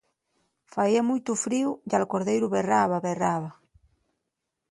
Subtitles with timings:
[0.73, 3.49] Faía muitu fríu ya'l cordeiru berraba, berraba.